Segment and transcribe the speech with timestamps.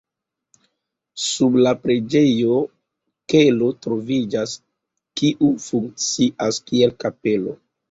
[1.23, 2.55] Sub la preĝejo
[3.35, 4.57] kelo troviĝas,
[5.23, 7.59] kiu funkcias, kiel kapelo.